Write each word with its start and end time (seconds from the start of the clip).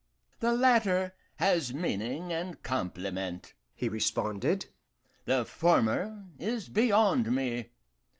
"The 0.39 0.51
latter 0.51 1.13
has 1.35 1.75
meaning 1.75 2.33
and 2.33 2.63
compliment," 2.63 3.53
he 3.75 3.87
responded, 3.87 4.65
"the 5.25 5.45
former 5.45 6.25
is 6.39 6.69
beyond 6.69 7.31
me. 7.31 7.69